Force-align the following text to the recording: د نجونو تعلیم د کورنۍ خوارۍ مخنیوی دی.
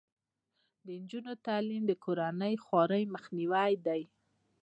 د 0.85 0.87
نجونو 1.01 1.33
تعلیم 1.47 1.83
د 1.87 1.91
کورنۍ 2.03 2.53
خوارۍ 2.65 3.03
مخنیوی 3.15 3.71
دی. 3.85 4.01